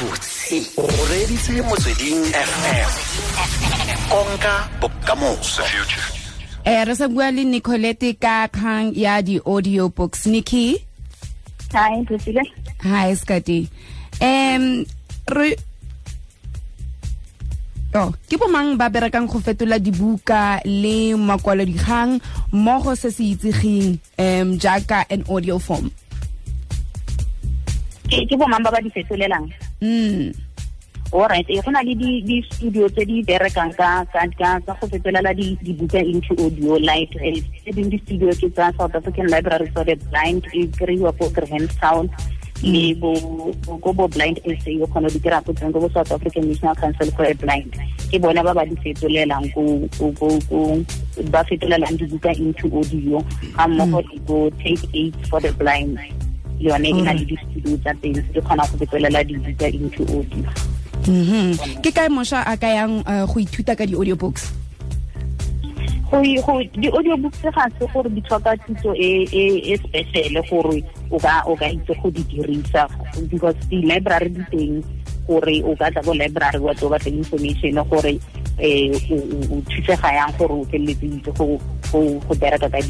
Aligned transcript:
gabotse 0.00 0.56
o 0.80 0.88
reditse 1.12 1.52
motsweding 1.62 2.24
fm 2.32 2.90
konka 4.08 4.54
bokamoso. 4.80 5.62
Eh 6.64 6.84
re 6.84 6.94
sa 6.96 7.08
bua 7.08 7.28
le 7.28 7.44
nicolette 7.44 8.16
ka 8.16 8.48
kgang 8.48 8.96
ya 8.96 9.20
di-audio 9.20 9.92
books 9.92 10.24
nikki? 10.24 10.80
Hi, 11.76 12.00
Priscilla. 12.08 12.40
hi 12.80 13.12
skati 13.12 13.68
um 14.24 14.84
re 15.28 15.56
Oh, 17.90 18.14
ke 18.30 18.38
bomang 18.38 18.78
ba 18.78 18.86
berekang 18.86 19.26
go 19.26 19.42
fetola 19.42 19.82
dibuka 19.82 20.62
le 20.62 21.18
makwalodikgang 21.18 22.22
mmogo 22.54 22.94
se 22.94 23.10
se 23.10 23.34
itsegeng 23.34 23.98
um 24.16 24.48
jaaka 24.56 25.04
an 25.10 25.26
audio 25.28 25.58
form? 25.58 25.90
Ke 28.06 28.22
ke 28.30 28.38
bo 28.38 28.46
mang 28.46 28.62
ba 28.62 28.70
ba 28.70 28.78
di 28.78 28.94
fetolelang. 28.94 29.50
Mm. 29.80 30.36
Alright, 31.12 31.48
e 31.50 31.60
go 31.60 31.70
na 31.72 31.80
le 31.82 31.94
di 31.98 32.22
di 32.22 32.38
studio 32.52 32.86
tse 32.86 33.02
di 33.04 33.24
berekang 33.26 33.74
ka 33.74 34.06
go 34.14 34.86
fetolela 34.86 35.34
di 35.34 35.58
di 35.58 35.74
buka 35.74 35.98
into 35.98 36.38
audio 36.38 36.78
light 36.78 37.10
eh 37.18 37.42
tse 37.42 37.74
dingwe 37.74 37.90
di 37.90 37.98
studio 38.06 38.30
ke 38.30 38.46
tsa 38.54 38.70
South 38.78 38.94
African 38.94 39.26
Library 39.26 39.66
for 39.74 39.82
the 39.82 39.98
Blind 40.06 40.46
e 40.54 40.70
kry-iwa 40.70 41.10
ko 41.18 41.26
Grahamstown. 41.34 42.06
Le 42.62 42.92
bo 42.94 43.16
bo- 43.64 43.80
ko 43.80 43.90
bo 43.90 44.04
blind 44.06 44.36
SA 44.44 44.70
o 44.78 44.86
kgona 44.86 45.08
go 45.08 45.16
di 45.16 45.18
kry-a 45.18 45.42
ko 45.42 45.50
teng 45.56 45.72
ko 45.72 45.80
bo 45.80 45.88
South 45.90 46.12
African 46.12 46.46
National 46.46 46.76
Council 46.76 47.10
for 47.16 47.26
the 47.26 47.34
Blind. 47.34 47.72
Ke 48.12 48.20
bona 48.22 48.44
ba 48.46 48.54
ba 48.54 48.62
di 48.68 48.76
fetolelang 48.78 49.48
ba 51.32 51.40
fetolelang 51.42 51.96
dibuka 51.98 52.30
into 52.38 52.68
audio 52.70 53.18
ga 53.56 53.64
mmogo 53.66 53.98
le 54.06 54.20
ko 54.28 54.46
Tape 54.62 54.86
Aids 54.94 55.18
for 55.26 55.40
the 55.40 55.50
Blind 55.58 55.98
yone 56.60 56.88
e 56.92 57.00
na 57.00 57.12
le 57.16 57.24
di-studio 57.24 57.76
tsa 57.80 57.92
teng 58.04 58.12
tse 58.12 58.32
di 58.36 58.40
kgonang 58.40 58.68
go 58.68 58.76
fetolela 58.84 59.20
dibuka 59.24 59.66
into 59.72 60.02
audio. 60.12 60.44
Mhm 61.08 61.56
ke 61.80 61.90
kae 61.96 62.08
mošwa 62.12 62.44
a 62.44 62.54
ka 62.60 62.68
yang 62.68 63.00
uh, 63.08 63.24
go 63.24 63.40
ithuta 63.40 63.72
ka 63.72 63.88
di-audio 63.88 64.16
books 64.16 64.52
ga 66.10 67.64
se 67.78 67.86
gore 67.94 68.10
di 68.10 68.20
tlhoka 68.26 68.52
thuto 68.66 68.90
e 68.98 69.24
e 69.30 69.72
e 69.72 69.74
special 69.78 70.42
gore 70.50 70.82
o 71.10 71.18
ka 71.54 71.66
itse 71.70 71.94
go 72.02 72.10
di 72.10 72.22
dirisa 72.26 72.90
because 73.30 73.54
di-library 73.70 74.28
di 74.34 74.42
teng 74.50 74.74
gore 75.26 75.62
o 75.62 75.70
ka 75.78 75.86
tla 75.94 76.02
ko 76.02 76.12
library 76.12 76.58
wa 76.58 76.74
tlo 76.74 76.90
batla 76.90 77.14
information 77.14 77.78
gore 77.86 78.18
eh 78.58 78.90
o 79.54 79.62
thusega 79.70 80.10
yang 80.10 80.34
gore 80.34 80.52
o 80.58 80.66
feleletse 80.66 81.06
itse 81.06 81.30
go 81.38 82.34
bereka 82.34 82.66
ka 82.66 82.80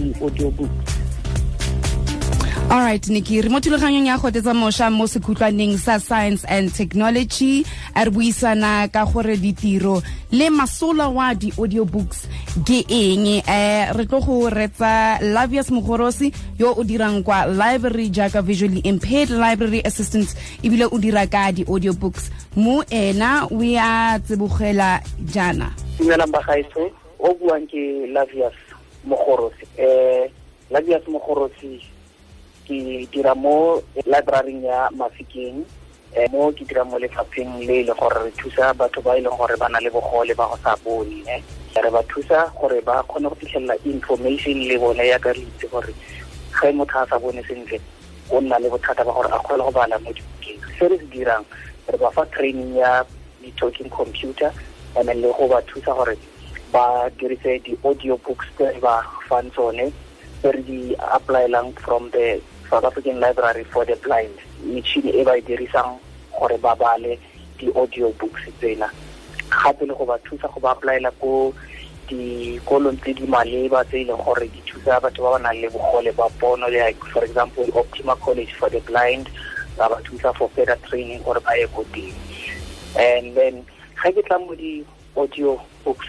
alright 2.70 3.08
nikki 3.10 3.42
re 3.42 3.48
mo 3.50 3.58
thulaganyong 3.58 4.06
ya 4.06 4.16
gotetsamošwa 4.18 4.54
mošwa 4.54 4.90
mo 4.94 5.04
sekhutlwaneng 5.10 5.74
sa 5.74 5.98
science 5.98 6.44
and 6.46 6.70
technology. 6.70 7.66
A 7.98 8.04
re 8.06 8.10
buisana 8.10 8.86
ka 8.92 9.04
gore 9.10 9.34
ditiro 9.34 9.98
le 10.30 10.46
masola 10.54 11.10
wa 11.10 11.34
di-audiobooks 11.34 12.30
ke 12.62 12.86
eng. 12.86 13.42
Um 13.42 13.98
re 13.98 14.04
tlo 14.06 14.22
go 14.22 14.46
retsa 14.46 15.18
lavius 15.18 15.74
mogorosi 15.74 16.30
yo 16.58 16.70
o 16.78 16.84
dirang 16.86 17.24
kwa 17.26 17.50
library 17.50 18.06
jaaka 18.08 18.38
visually 18.42 18.78
impaired 18.86 19.30
library 19.30 19.82
assistance 19.82 20.38
ebile 20.62 20.86
o 20.86 20.98
dira 20.98 21.26
ka 21.26 21.50
di-audiobooks. 21.50 22.30
Mo 22.54 22.84
ena 22.86 23.50
o 23.50 23.58
ya 23.62 24.18
tsebogela 24.22 25.02
lavius 28.14 28.54
mogorosi 29.02 29.66
um 29.74 30.30
lavius 30.70 31.02
mogorosi 31.10 31.89
ke 32.70 33.10
dira 33.10 33.34
mo 33.34 33.82
library 34.06 34.62
ya 34.62 34.86
mafikeng 34.94 35.66
um 36.14 36.26
mo 36.30 36.52
ke 36.54 36.62
dira 36.62 36.86
mo 36.86 37.02
lefapheng 37.02 37.66
le 37.66 37.82
le 37.82 37.94
gore 37.98 38.22
re 38.22 38.30
thusa 38.38 38.70
batho 38.78 39.02
ba 39.02 39.18
e 39.18 39.22
gore 39.22 39.56
ba 39.58 39.66
le 39.82 39.90
bogole 39.90 40.30
ba 40.38 40.46
go 40.46 40.56
sa 40.62 40.78
bone 40.86 41.18
eh. 41.26 41.42
re 41.82 41.90
ba 41.90 41.98
thusa 42.06 42.46
gore 42.54 42.78
ba 42.86 43.02
kgone 43.10 43.26
go 43.26 43.34
fitlhelela 43.34 43.74
information 43.82 44.56
le 44.70 44.78
bone 44.78 45.02
ya 45.02 45.18
ka 45.18 45.34
itse 45.34 45.66
gore 45.66 45.90
ge 46.54 46.70
motho 46.70 46.98
a 47.02 47.06
sa 47.10 47.18
bone 47.18 47.42
sentle 47.42 47.80
o 48.30 48.38
nna 48.40 48.58
le 48.62 48.70
bothata 48.70 49.02
ba 49.02 49.10
gore 49.18 49.30
a 49.34 49.38
kgone 49.42 49.62
go 49.66 49.70
bala 49.74 49.98
mo 49.98 50.14
dibukeng 50.14 50.62
se 50.78 50.86
re 50.86 50.98
se 50.98 51.06
dirang 51.10 51.44
re 51.90 51.98
ba 51.98 52.10
fa 52.14 52.22
training 52.30 52.78
ya 52.78 53.02
di-talking 53.42 53.90
computer 53.90 54.54
and 54.94 55.10
le 55.10 55.28
go 55.34 55.48
ba 55.50 55.58
thusa 55.66 55.90
gore 55.90 56.14
ba 56.70 57.10
dirise 57.18 57.58
di-audio 57.66 58.14
books 58.22 58.46
tse 58.54 58.78
ba 58.78 59.02
fang 59.26 59.50
tsone 59.50 59.90
re 60.42 60.62
di 60.62 60.94
apply-lang 61.12 61.72
from 61.84 62.08
the 62.10 62.40
south 62.70 62.84
african 62.84 63.18
library 63.18 63.64
for 63.64 63.84
the 63.84 63.96
blind 63.96 64.38
metšhini 64.62 65.10
e 65.20 65.24
ba 65.26 65.34
e 65.36 65.42
dirisang 65.42 65.98
gore 66.38 66.56
ba 66.58 66.74
bale 66.78 67.18
di-audio 67.58 68.10
books 68.16 68.48
tsena. 68.58 68.88
Gape 69.50 69.84
le 69.86 69.94
go 69.94 70.06
ba 70.06 70.18
thusa 70.24 70.48
go 70.48 70.60
ba 70.60 70.72
apply-la 70.72 71.10
ko 71.20 71.52
dikolong 72.08 72.96
tse 73.02 73.12
di 73.14 73.26
maleba 73.26 73.84
tse 73.84 74.00
e 74.00 74.04
leng 74.08 74.22
gore 74.24 74.48
di 74.48 74.62
thusa 74.64 75.00
batho 75.00 75.22
ba 75.22 75.36
ba 75.36 75.38
nang 75.38 75.60
le 75.60 75.68
bogole 75.68 76.12
ba 76.16 76.30
pono 76.40 76.66
like 76.70 77.02
for 77.12 77.24
example 77.24 77.66
optima 77.74 78.16
college 78.16 78.54
for 78.54 78.70
the 78.70 78.80
blind 78.88 79.28
ba 79.76 79.88
ba 79.88 80.00
thusa 80.06 80.32
for 80.36 80.48
further 80.56 80.78
training 80.88 81.22
gore 81.22 81.40
ba 81.40 81.52
ye 81.58 81.66
ko 81.74 81.84
teng. 81.92 82.14
And 82.96 83.36
then 83.36 83.66
ga 84.00 84.14
ke 84.14 84.22
tla 84.24 84.38
mo 84.38 84.54
di-audio 84.54 85.60
books 85.84 86.08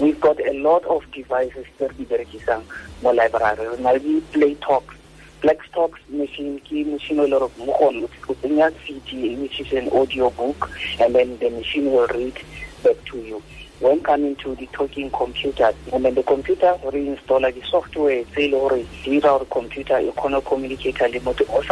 we've 0.00 0.20
got 0.20 0.38
a 0.40 0.52
lot 0.60 0.84
of 0.86 1.02
devices 1.12 1.66
tse 1.76 1.88
re 1.88 1.94
di 1.98 2.04
berekisang 2.04 2.64
mo 3.02 3.10
library. 3.10 3.68
Re 3.68 3.76
na 3.82 3.92
le 3.92 4.00
di-play 4.00 4.54
talks 4.64 4.94
Blackstock's 5.42 6.00
machine 6.08 6.60
ke 6.60 6.86
machine 6.86 7.20
o 7.20 7.24
le 7.24 7.38
gore 7.38 7.50
mo 7.58 8.70
cd 8.86 9.36
which 9.36 9.60
is 9.60 9.72
an 9.72 9.88
audio 9.90 10.30
book 10.30 10.70
and 11.00 11.14
then 11.14 11.38
the 11.38 11.50
machine 11.50 11.90
will 11.92 12.06
read 12.08 12.34
back 12.82 12.96
to 13.04 13.18
you 13.18 13.42
when 13.80 14.00
coming 14.02 14.34
to 14.36 14.54
the 14.54 14.66
talking 14.72 15.10
computer 15.10 15.72
and 15.92 16.04
then 16.04 16.14
the 16.14 16.22
computer 16.22 16.74
reinstalla 16.84 17.52
the 17.52 17.62
software 17.70 18.24
tse 18.24 18.46
e 18.46 18.48
le 18.48 19.20
gore 19.20 19.44
computer 19.50 19.98
e 20.00 20.10
kgone 20.12 20.40
go 20.40 20.40
communicata 20.40 21.08
le 21.08 21.20
motho 21.20 21.44
o 21.48 21.62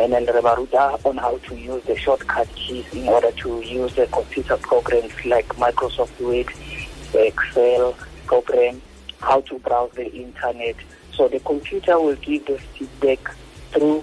and 0.00 0.12
then 0.14 0.24
re 0.24 0.40
ba 0.40 0.54
ruta 0.56 0.98
on 1.04 1.16
how 1.18 1.36
to 1.38 1.54
use 1.56 1.82
the 1.84 1.96
shortcut 1.96 2.48
keys 2.54 2.86
in 2.94 3.06
order 3.08 3.30
to 3.32 3.60
use 3.60 3.94
the 3.96 4.06
computer 4.06 4.56
programs 4.56 5.12
like 5.26 5.46
Microsoft 5.56 6.18
Word, 6.20 6.48
Excel 7.12 7.94
program, 8.26 8.80
how 9.20 9.42
to 9.42 9.58
browse 9.58 9.92
the 9.92 10.10
internet. 10.10 10.76
So 11.20 11.28
the 11.28 11.40
computer 11.40 12.00
will 12.00 12.14
give 12.14 12.46
the 12.46 12.56
feedback 12.56 13.18
through 13.72 14.02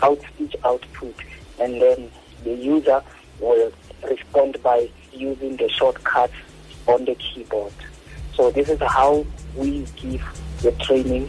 out 0.00 0.18
speech 0.32 0.56
output 0.64 1.14
and 1.60 1.78
then 1.78 2.10
the 2.42 2.54
user 2.54 3.02
will 3.38 3.70
respond 4.08 4.56
by 4.62 4.88
using 5.12 5.58
the 5.58 5.68
shortcuts 5.68 6.32
on 6.86 7.04
the 7.04 7.16
keyboard. 7.16 7.74
So 8.32 8.50
this 8.50 8.70
is 8.70 8.80
how 8.80 9.26
we 9.54 9.86
give 9.96 10.24
the 10.62 10.72
training 10.80 11.28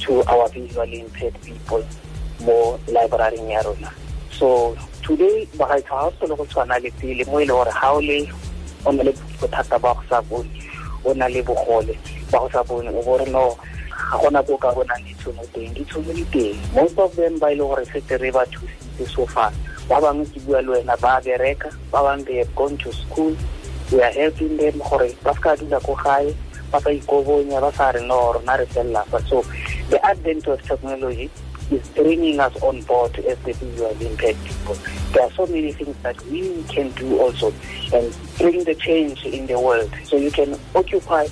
to 0.00 0.24
our 0.24 0.48
visually 0.48 1.02
impaired 1.02 1.40
people 1.42 1.86
mo 2.40 2.76
library 2.88 3.38
ya 3.38 3.62
rona 3.62 3.94
so 4.34 4.76
today 5.06 5.46
bagaetso 5.54 5.94
ga 5.94 6.06
o 6.06 6.12
sele 6.18 6.34
go 6.36 6.44
tshwana 6.46 6.82
le 6.82 6.90
pele 6.98 7.22
mo 7.30 7.38
e 7.38 7.46
le 7.46 7.54
gore 7.54 7.70
ga 7.70 7.92
o 7.92 8.00
le 8.00 8.26
o 8.84 8.90
na 8.90 9.02
le 9.06 9.12
bothata 9.38 9.78
ba 9.78 9.94
go 9.94 10.02
sa 10.10 10.18
bone 10.22 10.50
o 11.04 11.14
na 11.14 11.28
le 11.28 11.38
bogole 11.42 11.94
ba 12.32 12.42
go 12.50 13.26
no 13.30 13.54
ga 14.10 14.18
gona 14.18 14.42
ko 14.42 14.56
ka 14.56 14.72
bonang 14.72 15.04
ditšhono 15.04 15.44
teng. 15.52 15.72
Ditšhono 15.74 16.12
di 16.14 16.24
teng. 16.32 16.58
Most 16.74 16.98
of 16.98 17.14
them 17.16 17.38
ba 17.38 17.50
e 17.50 17.54
le 17.54 17.64
gore 17.64 17.84
setse 17.86 18.20
re 18.20 18.30
ba 18.30 18.44
thusitse 18.46 19.06
so 19.08 19.26
far. 19.26 19.52
Ba 19.88 20.00
bangwe 20.00 20.26
ke 20.32 20.40
bua 20.46 20.60
le 20.62 20.78
wena 20.78 20.96
ba 21.00 21.20
bereka 21.24 21.70
ba 21.90 22.02
bangwe 22.02 22.26
they 22.26 22.36
have 22.36 22.54
gone 22.54 22.76
to 22.78 22.92
school. 22.92 23.36
We 23.92 24.00
are 24.02 24.12
helping 24.12 24.56
them 24.56 24.78
gore 24.78 25.12
ba 25.22 25.34
se 25.34 25.40
ka 25.40 25.56
dula 25.56 25.80
ko 25.80 25.94
gae 25.94 26.34
ba 26.72 26.80
sa 26.80 26.90
ikobonya 26.90 27.60
ba 27.60 27.72
sa 27.72 27.90
re 27.90 28.00
no 28.06 28.32
rona 28.32 28.56
re 28.56 28.66
felela 28.66 29.04
fa. 29.06 29.20
So 29.28 29.44
the 29.90 30.00
advent 30.04 30.46
of 30.46 30.62
technology 30.62 31.30
is 31.70 31.88
bringing 31.90 32.40
us 32.40 32.54
on 32.62 32.82
board 32.82 33.16
as 33.20 33.38
the 33.40 33.52
visually 33.52 34.06
impaired 34.06 34.36
people. 34.44 34.76
There 35.12 35.24
are 35.24 35.32
so 35.32 35.46
many 35.46 35.72
things 35.72 35.96
that 36.02 36.20
we 36.26 36.62
can 36.68 36.90
do 36.92 37.18
also 37.18 37.52
and 37.92 38.14
bring 38.38 38.64
the 38.64 38.74
change 38.74 39.24
in 39.24 39.46
the 39.46 39.58
world. 39.58 39.90
So 40.04 40.16
you 40.16 40.30
can 40.30 40.58
occupy 40.74 41.28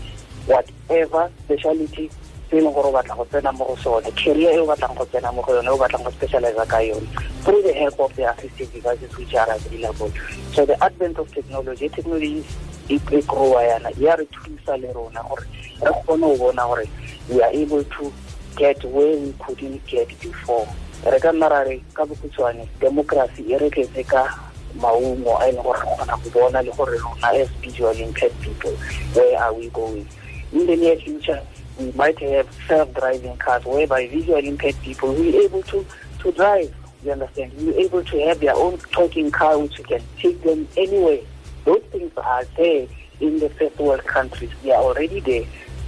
whatever 0.46 1.30
specialty 1.44 2.10
se 2.50 2.58
e 2.58 2.60
leng 2.60 2.74
gore 2.74 2.88
o 2.88 2.92
batla 2.92 3.14
go 3.16 3.24
tsena 3.24 3.52
mo 3.52 3.64
go 3.64 3.76
sone. 3.76 4.10
Career 4.12 4.52
e 4.54 4.58
o 4.58 4.66
batlang 4.66 4.96
go 4.96 5.04
tsena 5.06 5.32
mo 5.32 5.42
go 5.42 5.54
yone 5.54 5.68
o 5.68 5.78
batlang 5.78 6.02
go 6.04 6.10
specialize 6.10 6.68
ka 6.68 6.78
yone. 6.78 7.06
Through 7.44 7.62
the 7.62 7.72
help 7.72 8.00
of 8.00 8.14
the 8.16 8.22
assistive 8.22 8.72
devices 8.72 9.16
which 9.16 9.34
are 9.34 9.50
available. 9.50 10.10
So 10.52 10.66
the 10.66 10.82
advent 10.82 11.18
of 11.18 11.32
technology 11.32 11.88
technology 11.88 12.44
e 12.88 12.98
growa 12.98 13.62
yana 13.62 13.90
e 13.96 14.06
a 14.06 14.16
re 14.16 14.26
thusa 14.26 14.76
le 14.80 14.92
rona 14.92 15.22
gore 15.22 15.46
re 15.80 15.92
kgone 15.92 16.20
go 16.20 16.36
bona 16.36 16.66
gore 16.66 16.88
we 17.28 17.40
are 17.40 17.50
able 17.52 17.84
to 17.84 18.12
get 18.56 18.82
where 18.84 19.16
we 19.16 19.32
couldn't 19.38 19.86
get 19.86 20.08
before. 20.20 20.66
Re 21.06 21.20
ka 21.20 21.30
nna 21.30 21.48
ra 21.48 21.60
re 21.62 21.82
ka 21.94 22.04
bokhutshwane 22.04 22.66
democracy 22.80 23.46
e 23.54 23.58
re 23.58 23.70
tletse 23.70 24.02
ka 24.08 24.26
maungo 24.74 25.38
a 25.38 25.46
e 25.48 25.52
leng 25.52 25.62
gore 25.62 25.78
re 25.78 25.86
kgona 25.86 26.18
go 26.18 26.30
bona 26.30 26.62
le 26.62 26.72
gore 26.72 26.98
rona 26.98 27.30
as 27.30 27.48
visual 27.62 27.94
impaired 27.94 28.34
people 28.40 28.74
where 29.14 29.38
are 29.38 29.54
we 29.54 29.68
going? 29.70 30.06
In 30.52 30.66
the 30.66 30.74
near 30.74 30.96
future 30.96 31.40
we 31.78 31.92
might 31.92 32.18
have 32.18 32.48
self-driving 32.66 33.36
cars 33.38 33.64
whereby 33.64 34.06
visually 34.08 34.48
impaired 34.48 34.80
people 34.82 35.08
will 35.14 35.22
be 35.22 35.36
able 35.38 35.62
to 35.62 35.86
to 36.20 36.32
drive 36.32 36.74
You 37.02 37.12
understand? 37.12 37.52
You're 37.56 37.80
able 37.80 38.04
to 38.04 38.20
have 38.26 38.40
their 38.40 38.54
own 38.54 38.76
talking 38.92 39.30
car, 39.30 39.58
which 39.58 39.82
can 39.84 40.02
take 40.18 40.42
them 40.42 40.68
anywhere. 40.76 41.20
Those 41.64 41.82
things 41.90 42.12
are 42.16 42.44
there 42.56 42.86
in 43.20 43.38
the 43.38 43.48
first 43.50 43.78
world 43.78 44.04
countries. 44.04 44.50
They 44.62 44.72
are 44.72 44.82
already 44.82 45.20
there. 45.20 45.44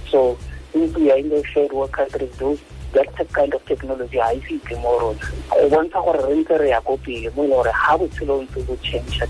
So 0.09 0.39
since 0.71 0.95
we 0.95 1.11
are 1.11 1.17
in 1.17 1.29
the 1.29 1.43
third 1.53 1.71
world 1.71 1.91
countries, 1.91 2.31
those 2.37 2.59
that 2.93 3.07
kind 3.33 3.53
of 3.53 3.65
technology 3.65 4.17
ha 4.19 4.29
e 4.33 4.39
fitlhe 4.39 4.77
mo 4.81 4.97
rona 4.99 5.19
go 5.49 5.69
bontsha 5.69 6.01
gore 6.05 6.21
re 6.29 6.35
ntse 6.37 6.57
re 6.61 6.69
ya 6.69 6.81
ko 6.81 6.97
pele 6.97 7.29
mo 7.33 7.63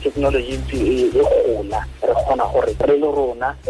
technology 0.04 0.58
ntse 0.60 0.76
e 0.76 1.08
gola 1.16 1.80
re 2.04 2.14
kgona 2.14 2.46
gore 2.52 2.76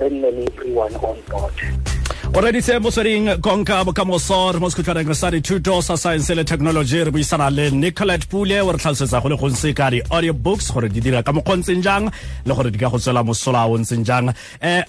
re 0.01 0.09
le 0.09 0.45
everyone 0.50 0.95
on 0.95 1.18
board 1.29 1.92
o 2.35 2.41
mo 2.41 2.80
motsweding 2.80 3.41
konka 3.41 3.83
bokamoso 3.85 4.53
re 4.53 4.59
mo 4.59 4.68
sekhutlhwaneng 4.68 5.07
re 5.07 5.13
sa 5.13 5.30
dithuto 5.30 5.81
sa 5.83 5.95
science 5.95 6.33
le 6.33 6.44
technology 6.44 7.03
re 7.03 7.12
buisana 7.12 7.51
le 7.51 7.69
nicolet 7.69 8.25
pule 8.27 8.59
o 8.59 8.71
re 8.71 8.77
tlhalosetsa 8.77 9.21
go 9.21 9.30
le 9.30 9.38
gontsi 9.38 9.74
ka 9.75 9.91
di-audio 9.91 10.33
books 10.33 10.71
gore 10.74 10.89
di 10.89 11.00
dira 11.00 11.21
ka 11.21 11.31
mokgwa 11.31 11.57
ntseng 11.57 11.83
jang 11.83 12.09
le 12.45 12.53
gore 12.56 12.71
di 12.71 12.80
ka 12.80 12.89
go 12.89 12.97
tswela 12.97 13.24
mosola 13.24 13.68
o 13.69 13.77
ntseng 13.77 14.03
jang. 14.03 14.33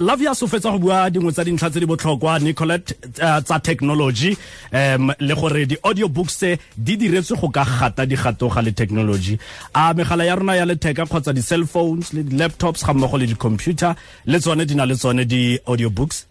Um 0.01 0.23
ya 0.25 0.33
o 0.33 0.47
fetsa 0.49 0.73
go 0.73 0.79
bua 0.79 1.11
dingwe 1.11 1.33
tsa 1.33 1.45
dintlha 1.45 1.69
tse 1.69 1.81
di 1.81 1.87
botlhokwa 1.87 2.41
nicolette 2.41 2.97
uh, 3.21 3.41
tsa 3.45 3.61
technology 3.61 4.33
um 4.73 5.13
le 5.21 5.35
gore 5.35 5.67
di-audio 5.67 6.09
books 6.09 6.37
tse 6.39 6.59
di 6.79 6.97
diretswe 6.97 7.37
go 7.37 7.51
ka 7.51 7.65
gata 7.65 8.07
di 8.07 8.17
gatoga 8.17 8.63
le 8.63 8.73
technology. 8.73 9.39
A 9.75 9.93
megala 9.93 10.25
ya 10.25 10.35
rona 10.37 10.57
ya 10.57 10.65
letheka 10.65 11.05
kgotsa 11.05 11.35
di-cell 11.35 11.67
phones 11.67 12.15
le 12.15 12.25
di-laptops 12.25 12.87
ga 12.87 12.95
mmogo 12.95 13.19
le 13.19 13.27
di-computer 13.27 13.95
le 14.25 14.41
tsone 14.41 14.65
di 14.65 14.75
na 14.75 14.87
le 14.87 14.97
tsone 14.97 15.27
di-audio 15.27 15.91
books 15.91 16.25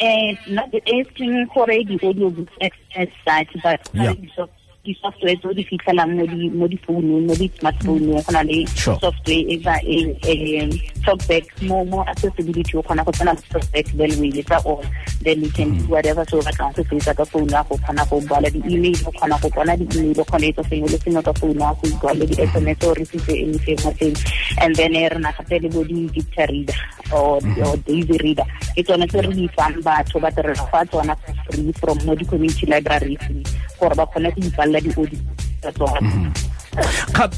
eh 0.00 0.34
not 0.48 0.70
the 0.72 0.80
esting 0.82 1.46
gore 1.54 1.84
di-audio 1.84 2.30
books 2.30 2.52
as 2.60 3.08
such 3.24 3.48
but 3.62 3.80
Yeah. 3.94 4.14
di 4.84 4.92
software 5.00 5.36
जो 5.40 5.52
भी 5.56 5.62
feature 5.64 5.98
हमने 6.00 6.26
भी 6.28 6.48
Modi 6.60 6.76
phone 6.84 7.04
में 7.04 7.20
Modi 7.26 7.46
smartphone 7.58 8.02
में 8.04 8.22
खाना 8.22 8.42
ले 8.48 8.56
software 8.68 9.50
एक 9.52 9.62
बार 9.64 9.80
a 9.84 10.68
software 11.06 11.66
more 11.68 11.86
more 11.88 12.04
accessibility 12.12 12.82
खाना 12.88 13.02
को 13.02 13.12
तना 13.18 13.34
सॉफ्टवेयर 13.34 13.96
वेल 13.96 14.12
वे 14.20 14.28
लेता 14.36 14.56
और 14.68 14.84
then 15.24 15.40
we 15.40 15.48
can 15.56 15.70
do 15.78 15.84
whatever 15.88 16.24
so 16.28 16.40
that 16.42 16.56
can 16.58 16.84
face 16.84 17.08
ka 17.16 17.24
phone 17.24 17.48
ya 17.48 17.62
go 17.68 17.76
khona 17.86 18.04
go 18.10 18.20
bala 18.28 18.50
di 18.50 18.60
email 18.74 18.96
go 19.04 19.10
khona 19.20 19.38
go 19.40 19.48
bona 19.56 19.76
di 19.76 19.86
email 19.96 20.12
go 20.18 20.24
khona 20.30 20.50
etsa 20.52 20.64
sengwe 20.68 20.90
le 20.92 20.98
sengwe 21.04 21.22
ka 21.28 21.32
phone 21.40 21.60
ya 21.64 21.72
go 21.80 21.88
bala 22.02 22.26
di 22.26 22.36
SMS 22.46 22.84
o 22.84 22.92
receive 23.00 23.30
any 23.30 23.58
favor 23.68 23.92
thing 24.02 24.14
and 24.60 24.76
then 24.76 24.92
re 24.92 25.18
na 25.24 25.32
gape 25.38 25.62
le 25.62 25.70
bo 25.76 25.84
di 25.84 26.08
picture 26.18 26.48
reader 26.52 26.76
or 27.12 27.40
or 27.68 27.76
daisy 27.88 28.18
reader. 28.24 28.44
E 28.76 28.82
tsone 28.82 29.06
tse 29.08 29.24
re 29.28 29.32
di 29.32 29.48
fang 29.56 29.80
batho 29.88 30.20
ba 30.20 30.30
tere 30.36 30.54
fa 30.54 30.84
tsona 30.84 31.16
free 31.48 31.72
from 31.80 32.04
mo 32.04 32.14
di 32.14 32.24
community 32.34 32.66
library 32.66 33.16
gore 33.84 33.96
ba 34.00 34.06
kgone 34.08 34.28
go 34.32 34.40
ipalela 34.48 34.80
di-audit 34.80 35.20
tsa 35.60 35.70
tsona. 35.76 36.00
Kgat- 37.14 37.36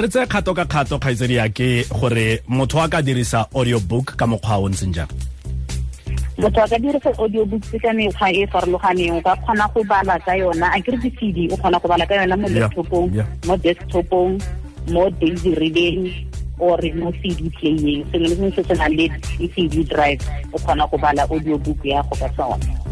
re 0.00 0.08
tseye 0.08 0.26
kgato 0.26 0.54
ka 0.56 0.64
kgato 0.64 0.98
kgaitsedi 0.98 1.34
ya 1.38 1.46
ke 1.48 1.84
gore 1.92 2.40
motho 2.48 2.80
a 2.80 2.88
ka 2.88 3.02
dirisa 3.04 3.46
audio 3.54 3.78
book 3.78 4.16
ka 4.16 4.26
mokgwa 4.26 4.58
o 4.64 4.68
ntseng 4.68 4.94
jang? 4.96 5.10
Motho 6.40 6.60
a 6.64 6.66
ka 6.66 6.78
dirisa 6.82 7.12
audio 7.18 7.44
books 7.44 7.70
ka 7.78 7.92
mekgwa 7.94 8.28
e 8.32 8.42
e 8.42 8.46
farologaneng 8.50 9.14
o 9.14 9.20
ka 9.22 9.36
kgona 9.36 9.68
go 9.74 9.84
bala 9.84 10.18
ka 10.18 10.32
yona 10.34 10.66
a 10.74 10.80
kere 10.82 10.98
di-cd 10.98 11.52
o 11.52 11.56
kgona 11.56 11.78
go 11.78 11.88
bala 11.88 12.06
ka 12.06 12.14
yona 12.18 12.36
mo 12.36 12.48
laptopong 12.48 13.08
mo 13.46 13.54
desktopong 13.56 14.32
mo 14.90 15.10
daisy 15.20 15.54
reading 15.54 16.10
or 16.58 16.78
mo 16.98 17.10
cd 17.22 17.50
playing 17.58 18.02
sengwe 18.10 18.28
le 18.28 18.34
sengwe 18.34 18.50
se 18.54 18.62
se 18.66 18.74
nang 18.74 18.94
le 18.98 19.06
cd 19.54 19.84
drive 19.86 20.22
o 20.52 20.58
kgona 20.58 20.90
go 20.90 20.98
bala 20.98 21.22
audio 21.30 21.58
book 21.58 21.78
ya 21.84 22.02
go 22.02 22.14
ka 22.18 22.28
sona 22.34 22.83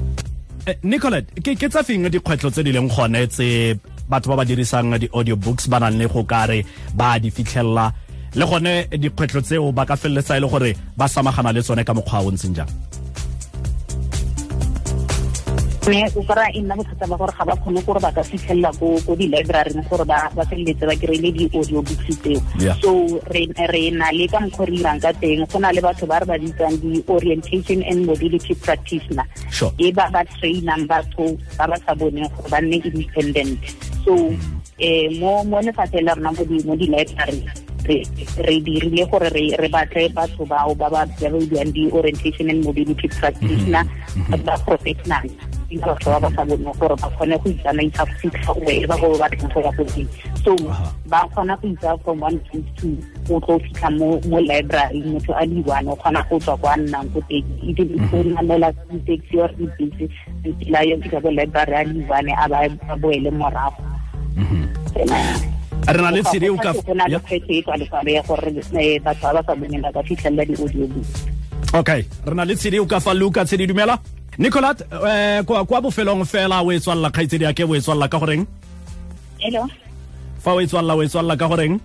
Eh, 0.62 0.76
nicolette 0.86 1.26
ke 1.42 1.56
ke 1.58 1.66
tsa 1.66 1.82
feng 1.82 2.06
dikgwetlho 2.06 2.50
tse 2.54 2.62
di 2.62 2.70
leng 2.70 2.86
gone 2.86 3.26
tse 3.26 3.74
batho 4.06 4.30
ba 4.30 4.36
ba 4.38 4.44
dirisang 4.46 4.94
di-audio 4.94 5.34
books 5.34 5.66
ba 5.66 5.82
nang 5.82 5.98
le 5.98 6.06
go 6.06 6.22
kare 6.22 6.62
ba 6.94 7.18
di 7.18 7.34
fitlhelela? 7.34 7.90
Le 8.38 8.46
gone 8.46 8.86
dikgwetlho 8.94 9.42
tseo 9.42 9.72
ba 9.74 9.82
ka 9.82 9.98
feleletsa 9.98 10.38
e 10.38 10.40
le 10.40 10.46
gore 10.46 10.70
ba 10.94 11.10
samagana 11.10 11.50
le 11.50 11.66
tsone 11.66 11.82
ka 11.82 11.90
mokgwa 11.90 12.22
o 12.22 12.30
ntseng 12.30 12.54
jang 12.54 12.70
mme 15.82 16.06
o 16.14 16.22
kry-a 16.22 16.46
e 16.54 16.60
nna 16.62 16.76
bothata 16.78 17.06
ba 17.10 17.16
gore 17.18 17.32
ga 17.34 17.44
ba 17.44 17.56
kgone 17.58 17.82
gore 17.82 17.98
ba 17.98 18.14
ka 18.14 18.22
fitlhelela 18.22 18.70
ko 18.78 18.94
ko 19.02 19.18
di-library 19.18 19.74
gore 19.90 20.06
ba 20.06 20.30
ba 20.30 20.46
feleletse 20.46 20.86
ba 20.86 20.94
kry-ile 20.94 21.34
di-audio 21.34 21.82
books 21.82 22.06
tseo 22.22 22.38
so 22.78 22.90
re 23.34 23.90
na 23.90 24.14
le 24.14 24.30
ka 24.30 24.38
mokgwa 24.38 24.66
re 24.70 24.78
'irang 24.78 25.02
ka 25.02 25.10
teng 25.18 25.42
go 25.50 25.58
na 25.58 25.74
le 25.74 25.82
batho 25.82 26.06
ba 26.06 26.22
re 26.22 26.26
ba 26.30 26.38
bitsang 26.38 26.78
di-orientation 26.78 27.82
and 27.82 28.06
mobility 28.06 28.54
practitioner 28.54 29.26
e 29.74 29.90
ba 29.90 30.06
ba 30.14 30.22
trainang 30.38 30.86
batho 30.86 31.34
ba 31.58 31.66
ba 31.66 31.74
sa 31.82 31.98
boneng 31.98 32.30
gore 32.30 32.46
ba 32.46 32.62
nne 32.62 32.78
independent 32.78 33.58
so 34.06 34.14
eh 34.78 35.10
mo 35.18 35.42
mo 35.42 35.58
lefatshe 35.58 35.98
la 35.98 36.14
rona 36.14 36.30
mo 36.30 36.46
di 36.46 36.62
mo 36.62 36.78
di-library 36.78 37.42
re 37.90 38.56
dirile 38.62 39.02
gore 39.10 39.26
re 39.34 39.50
re 39.58 39.66
batle 39.66 40.06
batho 40.14 40.46
bao 40.46 40.70
ba 40.78 40.86
ba 40.86 41.02
ba 41.02 41.26
ba 41.26 41.38
buang 41.42 41.74
di-orientation 41.74 42.54
and 42.54 42.62
mobility 42.62 43.10
practitioner 43.18 43.82
ba 44.46 44.54
professional 44.62 45.26
ke 45.72 45.86
batho 45.86 46.08
ba 46.12 46.18
ba 46.20 46.28
sa 46.36 46.42
boneng 46.44 46.76
gore 46.76 46.96
ba 47.00 47.08
kgone 47.16 47.36
go 47.40 47.48
itsamaisa 47.50 48.04
go 48.04 48.14
fitlha 48.20 48.52
wee 48.66 48.86
ba 48.86 48.96
go 49.00 49.08
batlang 49.16 49.52
go 49.54 49.60
ya 49.64 49.72
ko 49.72 49.82
teng 49.88 50.08
so 50.44 50.52
ba 51.08 51.20
kgona 51.32 51.54
go 51.60 51.66
itsa 51.72 51.96
from 52.04 52.20
one 52.20 52.38
point 52.50 52.66
two 52.76 52.96
o 53.30 53.40
tlo 53.40 53.56
fitlha 53.64 53.88
mo 53.96 54.38
library 54.40 55.00
motho 55.08 55.32
a 55.32 55.44
le 55.46 55.62
one 55.64 55.88
o 55.88 55.96
kgona 55.96 56.20
go 56.28 56.36
tswa 56.38 56.56
kwa 56.60 56.76
nnang 56.76 57.08
ko 57.14 57.20
teng. 57.28 57.46
Even 57.62 57.88
if 57.96 58.12
o 58.12 58.18
namela 58.22 58.68
taxi 59.06 59.36
or 59.40 59.48
dibese 59.56 60.04
tsela 60.44 60.80
yo 60.84 60.96
fitlha 61.00 61.22
ko 61.22 61.30
library 61.30 61.74
a 61.74 61.84
le 61.84 62.00
one 62.04 62.32
a 62.36 62.48
ba 62.48 62.94
boele 63.00 63.30
morago. 63.32 63.82
Re 65.82 66.00
na 66.02 66.10
le 66.10 66.22
tshedi 66.22 66.48
o 66.50 66.56
ka 66.56 66.72
go 66.72 66.94
na 66.94 67.06
le 67.08 67.18
kgwetlho 67.18 67.54
e 67.58 67.62
tswaletswale 67.62 68.12
ya 68.12 68.22
gore 68.22 68.50
eh, 68.78 69.00
batho 69.02 69.26
ba 69.26 69.32
ba 69.34 69.42
sa 69.46 69.54
boneng 69.54 69.82
ba 69.82 69.90
ka 69.92 70.02
fitlhelela 70.02 70.44
di-audio 70.46 70.86
book 70.86 71.06
okay. 71.74 72.06
Re 72.26 72.34
na 72.34 72.44
le 72.44 72.54
tshedi 72.54 72.78
o 72.78 72.86
ka 72.86 73.00
fa 73.00 73.14
luka 73.14 73.44
tshedi 73.44 73.66
dumela 73.66 73.98
nicolat 74.38 74.82
um 74.92 75.44
kwa 75.44 75.64
kwa 75.64 75.80
bofelong 75.80 76.24
fela 76.24 76.62
o 76.62 76.72
e 76.72 76.80
tswalela 76.80 77.10
kgaitsedi 77.10 77.44
ya 77.44 77.52
ke 77.52 77.64
o 77.64 77.74
e 77.76 77.80
tswalela 77.80 78.08
ka 78.08 78.18
goreng? 78.18 78.46
Hello. 79.38 79.68
Fa 80.38 80.54
o 80.54 80.60
e 80.60 80.66
tswalela 80.66 80.94
o 80.96 81.02
e 81.02 81.08
tswalela 81.08 81.36
ka 81.36 81.48
goreng 81.48 81.80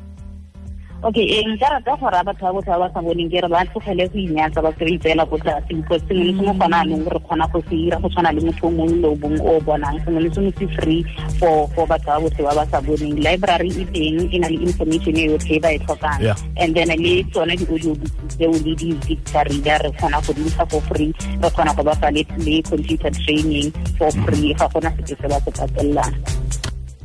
okay 1.04 1.26
eh, 1.40 1.46
nka 1.46 1.70
rata 1.70 1.96
gore 1.96 2.18
a 2.18 2.24
batho 2.24 2.42
ba 2.42 2.54
botlhe 2.54 2.74
ba 2.74 2.80
ba 2.80 2.94
sa 2.94 3.02
boneng 3.02 3.30
ke 3.30 3.42
re 3.42 3.48
ba 3.48 3.62
tlogele 3.70 4.10
go 4.10 4.18
inyatsa 4.18 4.62
ba 4.66 4.72
se 4.74 4.84
ba 4.86 4.92
itseela 4.92 5.24
ko 5.30 5.38
tlase 5.38 5.70
because 5.70 6.02
sengwe 6.10 6.26
le 6.26 6.34
sengwe 6.34 6.54
gona 6.58 6.78
anong 6.82 7.06
re 7.06 7.20
kgona 7.22 7.46
go 7.54 7.62
se 7.70 7.76
ira 7.76 7.98
go 8.02 8.10
tshwana 8.10 8.32
le 8.34 8.42
motho 8.42 8.66
o 8.68 8.72
mongwe 8.72 8.98
le 9.02 9.08
o 9.08 9.16
bongwe 9.16 9.42
o 9.46 9.58
o 9.58 9.62
bonang. 9.62 9.98
Sengwe 10.02 10.22
le 10.26 10.30
sengwe 10.34 10.52
se 10.58 10.66
free 10.76 11.02
for 11.38 11.70
for 11.76 11.86
batho 11.86 12.10
ba 12.10 12.20
botlhe 12.24 12.42
ba 12.44 12.54
ba 12.58 12.64
sa 12.72 12.82
boneng. 12.82 13.18
Library 13.22 13.72
e 13.78 13.86
teng 13.94 14.18
e 14.34 14.38
na 14.42 14.48
le 14.50 14.58
information 14.58 15.14
e 15.18 15.24
yotlhe 15.30 15.56
e 15.56 15.60
ba 15.60 15.70
e 15.70 15.80
tlhokang. 15.86 16.22
Yeah. 16.22 16.38
and 16.58 16.74
then 16.76 16.90
le 16.90 17.14
tsone 17.30 17.54
di-audio 17.54 17.94
books 17.94 18.36
tseo 18.36 18.52
le 18.52 18.74
di-dicta 18.74 19.42
reader 19.46 19.80
re 19.86 19.92
kgona 19.94 20.18
go 20.26 20.34
dintsha 20.34 20.66
for 20.66 20.82
free. 20.90 21.14
Re 21.42 21.50
kgona 21.54 21.76
go 21.78 21.84
bafa 21.86 22.10
le 22.10 22.26
le 22.42 22.62
computer 22.66 23.12
training 23.22 23.70
for 24.02 24.10
free 24.26 24.54
ga 24.58 24.66
gona 24.74 24.90
sepe 24.98 25.14
se 25.22 25.28
ba 25.30 25.38
se 25.46 25.52
patelelang 25.54 26.14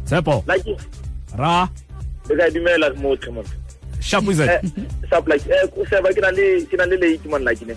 tshepo. 0.08 0.44
Like 0.46 0.76
ra. 1.36 1.68
le 2.28 2.36
ka 2.36 2.50
dumela 2.50 2.88
motho 3.02 3.32
motho 3.32 3.61
sharpwizard 4.02 4.62
wizard 4.62 5.08
sharp 5.08 5.28
like 5.28 5.46
eh 5.46 5.66
o 5.78 5.84
seba 5.86 6.12
ke 6.12 6.20
na 6.20 6.30
le 6.34 6.66
ke 6.66 6.76
na 6.76 6.84
le 6.84 6.96
late 6.98 7.26
man 7.30 7.44
like 7.44 7.62
ne. 7.66 7.76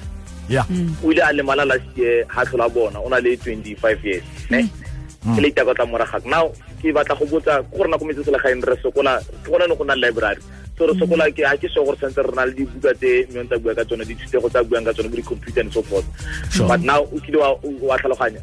Yeah. 0.50 0.66
O 1.04 1.12
ile 1.12 1.22
a 1.22 1.34
lemala 1.34 1.66
last 1.66 1.86
year 1.96 2.26
ha 2.28 2.46
tlhola 2.46 2.70
bona 2.74 3.00
o 3.00 3.10
na 3.10 3.18
le 3.18 3.38
25 3.38 4.04
years 4.04 4.24
ne? 4.50 4.70
Ke 5.36 5.40
le 5.42 5.52
tla 5.52 6.06
hak. 6.06 6.26
now 6.26 6.50
ke 6.82 6.94
batla 6.94 7.18
go 7.18 7.26
botsa 7.26 7.62
ke 7.64 7.78
gore 7.78 7.90
nako 7.90 8.06
metse 8.06 8.26
selegaeng 8.26 8.66
re 8.66 8.76
sokola 8.82 9.22
go 9.46 9.76
go 9.76 9.84
na 9.84 9.94
library. 9.94 10.42
So 10.78 10.86
re 10.86 10.94
sokola 11.00 11.30
ke 11.34 11.46
ha 11.46 11.56
ke 11.56 11.70
so 11.70 11.86
gore 11.86 11.98
sentse 11.98 12.22
re 12.26 12.36
na 12.36 12.46
le 12.46 12.54
dibuka 12.54 12.94
tse 12.94 13.26
mme 13.30 13.48
tsa 13.48 13.60
bua 13.60 13.76
ka 13.76 13.84
tsone 13.86 14.06
dithutego 14.06 14.50
tsa 14.50 14.64
buang 14.64 14.86
ka 14.86 14.94
tsone 14.94 15.10
bo 15.10 15.16
di-computer 15.16 15.62
and 15.62 15.74
so 15.74 15.82
forth. 15.82 16.06
Sure. 16.52 16.68
but 16.68 16.82
now 16.82 17.02
o 17.02 17.18
kile 17.22 17.38
wa 17.38 17.58
wa 17.62 17.98
tlhaloganya 17.98 18.42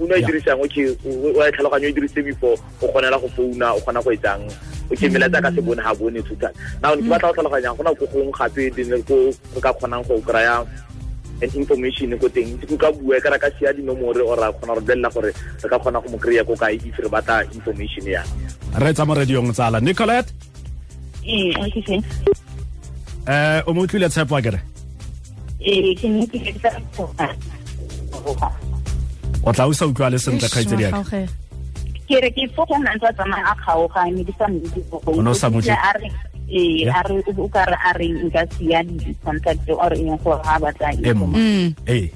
founu 0.00 0.16
e 0.16 0.24
dirisang 0.24 0.64
okay 0.64 0.88
o 1.04 1.36
wa 1.36 1.52
tlhaloganya 1.52 1.92
e 1.92 1.92
dirise 1.92 2.20
before 2.24 2.56
o 2.80 2.88
kgonela 2.88 3.20
go 3.20 3.28
founa 3.36 3.76
o 3.76 3.80
kgona 3.84 4.00
go 4.00 4.10
etsang 4.16 4.42
okay 4.88 5.12
melatsa 5.12 5.44
ka 5.44 5.52
se 5.52 5.60
bone 5.60 5.84
ga 5.84 5.92
bone 5.92 6.20
total 6.24 6.52
now 6.80 6.96
ke 6.96 7.04
batla 7.04 7.28
go 7.28 7.34
tlhaloganya 7.36 7.76
go 7.76 7.82
na 7.84 7.92
ko 7.92 8.06
gong 8.08 8.32
gape 8.32 8.64
go 9.04 9.60
ka 9.60 9.70
kgonang 9.76 10.00
go 10.08 10.16
kry-a 10.24 10.64
an 11.42 11.50
information 11.56 12.12
ko 12.20 12.28
teng. 12.28 12.58
Ke 12.60 12.76
ka 12.76 12.92
bua 12.92 13.16
ka 13.20 13.32
ra 13.32 13.38
ka 13.40 13.48
sia 13.56 13.72
dinomore 13.72 14.20
or 14.20 14.36
a 14.36 14.52
kgona 14.52 14.76
go 14.76 14.80
bolelela 14.84 15.08
gore 15.12 15.32
re 15.32 15.68
ka 15.68 15.78
kgona 15.78 16.02
go 16.02 16.08
mo 16.12 16.18
kry-a 16.20 16.44
ko 16.44 16.54
kae 16.56 16.76
if 16.76 16.98
re 17.00 17.08
batla 17.08 17.44
information 17.54 18.04
ya. 18.06 18.22
Re 18.76 18.92
tsa 18.92 19.04
mo 19.04 19.14
radiong 19.16 19.52
tsala 19.52 19.80
nicolette? 19.80 20.32
Eh 21.24 21.52
okay 21.56 22.00
um 23.28 23.60
o 23.66 23.72
mo 23.72 23.86
tlile 23.86 24.08
tshepo 24.08 24.36
akere 24.36 24.60
kere? 24.60 24.60
Ee 25.60 25.94
ke 25.96 26.08
ne 26.08 26.26
ke 26.28 26.52
ka 28.36 28.69
o 29.44 29.52
tla 29.52 29.66
o 29.66 29.72
sa 29.72 29.86
utlwa 29.86 30.10
le 30.10 30.18
sentle 30.18 30.48
kgaitsedi 30.48 30.82
yake 30.88 31.28
ke 32.10 32.16
re 32.20 32.30
ke 32.34 32.42
fo 32.54 32.66
go 32.66 32.74
nna 32.78 32.90
ntse 32.98 33.06
a 33.06 33.12
tsamaya 33.14 33.44
a 33.50 33.54
kgaogane 33.62 34.22
di 34.26 34.32
sa 34.38 34.46
mmedi 34.50 34.80
O 35.06 35.22
ne 35.22 35.30
o 35.30 35.34
sa 35.34 35.46
mo 35.50 35.60
tle- 35.62 35.72
a 35.78 35.92
re 35.98 36.08
ee 36.50 36.82
a 36.90 37.00
re 37.06 37.22
o 37.38 37.46
ka 37.48 37.62
re 37.70 37.76
a 37.78 37.90
re 37.94 38.06
nka 38.10 38.42
sia 38.58 38.82
di-contact 38.82 39.62
or 39.70 39.92
eng 39.94 40.18
gore 40.18 40.42
ga 40.42 40.58
batla 40.58 40.90
e 40.98 41.14
Mm. 41.14 41.74
ee. 41.86 42.10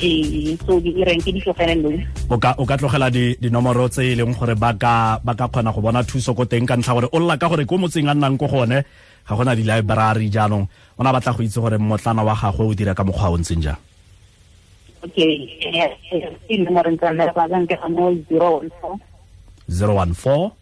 Ee 0.00 0.56
so 0.64 0.80
di 0.80 0.96
ireng 0.96 1.20
ke 1.20 1.28
di 1.32 1.40
tlogele 1.44 1.74
nou 1.76 1.92
o 2.32 2.36
ka 2.40 2.54
o 2.60 2.64
ka 2.68 2.76
tlogela 2.76 3.08
di 3.12 3.36
dinomoro 3.40 3.88
tse 3.88 4.00
e 4.12 4.16
leng 4.16 4.32
gore 4.36 4.54
ba 4.56 4.72
ka 4.76 5.20
ba 5.24 5.32
ka 5.36 5.48
kgona 5.48 5.72
go 5.72 5.80
bona 5.80 6.00
thuso 6.04 6.32
ko 6.36 6.44
teng 6.48 6.64
ka 6.68 6.76
ntlha 6.76 6.92
gore 6.96 7.08
o 7.12 7.18
lla 7.20 7.36
ka 7.40 7.48
gore 7.48 7.64
ko 7.68 7.76
motseng 7.80 8.08
a 8.08 8.14
nnang 8.16 8.36
ko 8.40 8.48
gone 8.48 8.84
ga 9.28 9.32
gona 9.36 9.52
di-library 9.56 10.28
jaanong. 10.32 10.64
O 10.96 11.00
na 11.04 11.12
batla 11.12 11.32
go 11.36 11.40
itse 11.44 11.56
gore 11.60 11.76
motlana 11.80 12.20
wa 12.24 12.32
gagwe 12.36 12.64
o 12.68 12.72
dira 12.76 12.92
ka 12.96 13.04
mokgwa 13.04 13.32
o 13.32 13.36
ntseng 13.40 13.60
jang 13.64 13.80
okay 15.04 15.30
ke 16.48 16.54
nomoreng 16.60 16.96
tsa 16.98 17.12
mmereko 17.12 17.40
ka 17.48 17.58
nkega 17.60 17.88
mo 17.88 18.14
zero 18.28 18.60
one 18.60 18.70
four. 18.80 18.98
014 19.70 20.60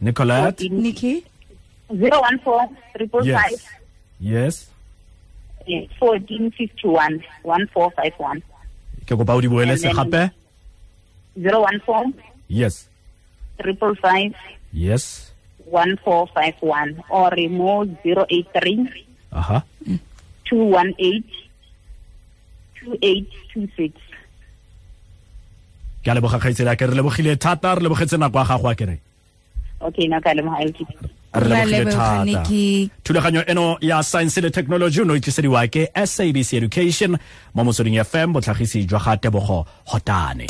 Nicolette? 0.00 0.68
Nikki? 0.70 1.24
Zero 1.92 2.20
one 2.20 2.38
four 2.40 2.68
triple 2.96 3.24
five. 3.24 3.60
Yes. 4.20 4.68
Yes 5.66 5.88
fourteen 5.98 6.50
fifty 6.52 6.88
one 6.88 7.24
one 7.42 7.66
four 7.72 7.90
five 7.96 8.12
one. 8.18 8.42
Ke 9.06 9.16
kopa 9.16 9.36
o 9.36 9.40
di 9.40 9.48
boele 9.48 9.76
se 9.80 9.92
gape 9.92 10.32
zero 11.40 11.60
one 11.64 11.80
four 11.86 12.04
yes. 12.48 12.88
triple 13.60 13.94
five. 13.96 14.32
Yes. 14.72 15.32
One 15.64 15.96
four 16.04 16.28
five 16.34 16.56
one 16.60 17.00
or 17.08 17.32
mo 17.48 17.84
zero 18.02 18.26
eight 18.28 18.48
three. 18.52 18.84
Aha 19.32 19.64
two 20.44 20.62
one 20.64 20.94
eight 20.98 21.26
two 22.78 22.98
eight 23.02 23.28
two 23.52 23.68
six. 23.76 23.92
Ke 26.04 26.08
a 26.08 26.14
leboga 26.20 26.38
kgaitsedi 26.40 26.70
a 26.72 26.76
ke 26.76 26.88
re 26.90 26.94
lebogile 27.00 27.36
thata 27.36 27.74
re 27.76 27.82
lebogetse 27.86 28.16
nako 28.20 28.38
ya 28.40 28.44
gago 28.44 28.70
a 28.70 28.74
kere. 28.74 28.96
Okay 29.80 30.06
na 30.08 30.20
ka 30.20 30.30
lemoga 30.36 30.64
ltp 30.68 30.90
re 31.34 31.48
Ra 31.50 31.64
lebogile 31.64 31.92
thata. 31.92 32.90
thulaganyo 33.04 33.42
eno 33.48 33.76
ya 33.80 34.02
science 34.02 34.36
le 34.40 34.50
technology 34.50 35.00
o 35.00 35.04
ne 35.04 35.12
o 35.12 35.18
tlisediwa 35.18 35.66
ke 35.68 35.88
sabc 36.12 36.54
education 36.60 37.18
mo 37.54 37.64
motsweding 37.64 37.98
fm 38.04 38.32
botlhagisi 38.32 38.86
jwa 38.86 39.00
ga 39.04 39.16
tebogo 39.16 39.66
hotane 39.92 40.46